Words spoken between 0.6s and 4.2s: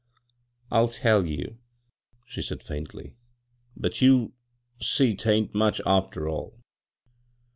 "I'll tell you," she said faindy;" but